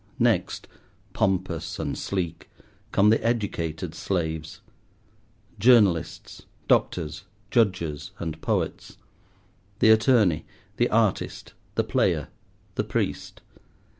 Next, 0.17 0.67
pompous 1.13 1.77
and 1.77 1.95
sleek, 1.95 2.49
come 2.91 3.11
the 3.11 3.23
educated 3.23 3.93
slaves—journalists, 3.93 6.41
doctors, 6.67 7.25
judges, 7.51 8.09
and 8.17 8.41
poets; 8.41 8.97
the 9.77 9.91
attorney, 9.91 10.43
the 10.77 10.89
artist, 10.89 11.53
the 11.75 11.83
player, 11.83 12.29
the 12.73 12.83
priest. 12.83 13.41